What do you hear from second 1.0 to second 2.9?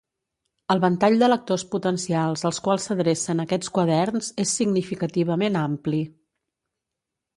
de lectors potencials als quals